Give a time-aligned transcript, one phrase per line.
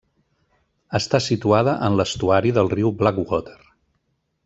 [0.99, 3.59] Està situada en l'estuari del Riu Blackwater.